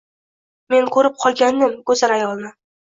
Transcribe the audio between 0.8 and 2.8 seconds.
ko’rib qolgandim go’zal ayolni.